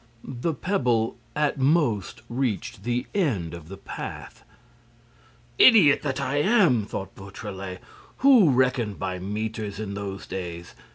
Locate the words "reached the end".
2.27-3.53